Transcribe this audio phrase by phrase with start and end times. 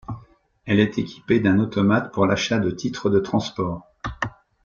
[0.65, 3.87] Elle est équipée d'un automate pour l'achat de titres de transports.